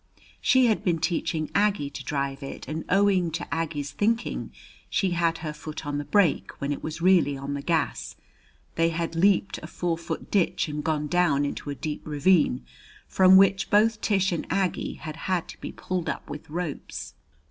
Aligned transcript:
She 0.41 0.65
had 0.65 0.83
been 0.83 0.97
teaching 0.97 1.51
Aggie 1.53 1.91
to 1.91 2.03
drive 2.03 2.41
it, 2.41 2.67
and 2.67 2.85
owing 2.89 3.29
to 3.33 3.47
Aggie's 3.53 3.91
thinking 3.91 4.51
she 4.89 5.11
had 5.11 5.37
her 5.45 5.53
foot 5.53 5.85
on 5.85 5.99
the 5.99 6.05
brake 6.05 6.59
when 6.59 6.71
it 6.73 6.81
was 6.83 7.03
really 7.03 7.37
on 7.37 7.53
the 7.53 7.61
gas, 7.61 8.15
they 8.73 8.89
had 8.89 9.13
leaped 9.15 9.59
a 9.59 9.67
four 9.67 9.99
foot 9.99 10.31
ditch 10.31 10.67
and 10.67 10.83
gone 10.83 11.05
down 11.05 11.45
into 11.45 11.69
a 11.69 11.75
deep 11.75 12.01
ravine, 12.03 12.65
from 13.07 13.37
which 13.37 13.69
both 13.69 14.01
Tish 14.01 14.31
and 14.31 14.47
Aggie 14.49 14.95
had 14.95 15.15
had 15.29 15.47
to 15.49 15.61
be 15.61 15.71
pulled 15.71 16.09
up 16.09 16.27
with 16.31 16.49
ropes. 16.49 17.13